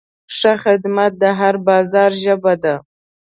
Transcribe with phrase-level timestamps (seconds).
[0.37, 2.75] ښه خدمت د هر بازار ژبه ده.